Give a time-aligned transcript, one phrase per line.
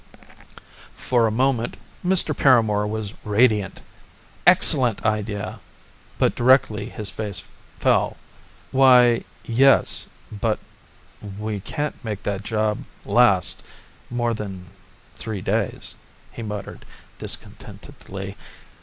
[0.95, 2.35] For a moment Mr.
[2.35, 3.83] Paramor was radiant.
[4.47, 5.59] "Excellent idea!"
[6.17, 7.43] but directly his face
[7.79, 8.17] fell.
[8.71, 9.23] "Why...
[9.45, 10.07] Yes!
[10.31, 10.57] But
[11.37, 13.61] we can't make that job last
[14.09, 14.65] more than
[15.17, 15.93] three days,"
[16.31, 16.83] he muttered
[17.19, 18.35] discontentedly.